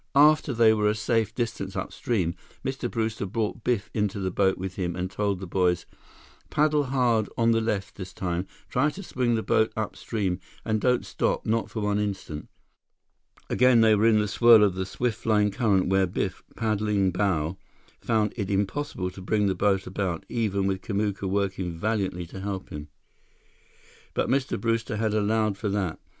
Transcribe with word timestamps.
After 0.15 0.51
they 0.51 0.73
were 0.73 0.89
a 0.89 0.95
safe 0.95 1.35
distance 1.35 1.75
upstream, 1.75 2.33
Mr. 2.65 2.89
Brewster 2.89 3.27
brought 3.27 3.63
Biff 3.63 3.91
into 3.93 4.19
the 4.19 4.31
boat 4.31 4.57
with 4.57 4.73
him 4.75 4.95
and 4.95 5.11
told 5.11 5.39
the 5.39 5.45
boys: 5.45 5.85
"Paddle 6.49 6.85
hard 6.85 7.29
on 7.37 7.51
the 7.51 7.61
left, 7.61 7.93
this 7.97 8.11
time. 8.11 8.47
Try 8.67 8.89
to 8.89 9.03
swing 9.03 9.35
the 9.35 9.43
boat 9.43 9.71
upstream—and 9.77 10.81
don't 10.81 11.05
stop, 11.05 11.45
not 11.45 11.69
for 11.69 11.81
one 11.81 11.99
instant!" 11.99 12.49
Again, 13.47 13.81
they 13.81 13.93
were 13.93 14.07
in 14.07 14.17
the 14.17 14.27
swirl 14.27 14.63
of 14.63 14.73
the 14.73 14.87
swift 14.87 15.19
flowing 15.21 15.51
current 15.51 15.87
where 15.87 16.07
Biff, 16.07 16.41
paddling 16.55 17.11
bow, 17.11 17.57
found 17.99 18.33
it 18.35 18.49
impossible 18.49 19.11
to 19.11 19.21
bring 19.21 19.45
the 19.45 19.53
boat 19.53 19.85
about, 19.85 20.25
even 20.29 20.65
with 20.65 20.81
Kamuka 20.81 21.27
working 21.29 21.77
valiantly 21.77 22.25
to 22.25 22.39
help 22.41 22.69
him. 22.71 22.87
But 24.15 24.29
Mr. 24.29 24.59
Brewster 24.59 24.97
had 24.97 25.13
allowed 25.13 25.59
for 25.59 25.69
that. 25.69 25.99